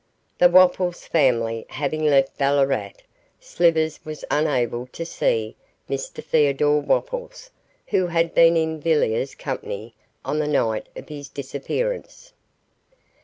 [0.39, 2.93] The Wopples Family having left Ballarat,
[3.39, 5.55] Slivers was unable to see
[5.87, 7.51] Mr Theodore Wopples,
[7.85, 9.93] who had been in Villiers' company
[10.25, 12.33] on the night of his disappearance.